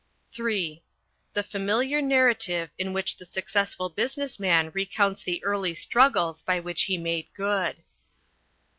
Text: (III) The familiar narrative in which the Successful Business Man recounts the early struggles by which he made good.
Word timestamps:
(III) 0.35 0.83
The 1.33 1.43
familiar 1.43 2.01
narrative 2.01 2.71
in 2.79 2.91
which 2.91 3.17
the 3.17 3.23
Successful 3.27 3.87
Business 3.87 4.39
Man 4.39 4.71
recounts 4.73 5.21
the 5.21 5.43
early 5.43 5.75
struggles 5.75 6.41
by 6.41 6.59
which 6.59 6.85
he 6.85 6.97
made 6.97 7.27
good. 7.35 7.83